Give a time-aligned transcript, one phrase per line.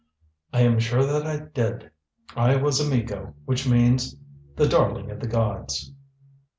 [0.51, 1.91] "I am sure that I did.
[2.35, 4.15] I was a Miko, which means
[4.55, 5.93] The Darling of the Gods."